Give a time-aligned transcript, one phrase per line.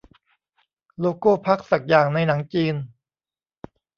[0.99, 2.75] โลโก้พรรคสักอย่างในหนังจีน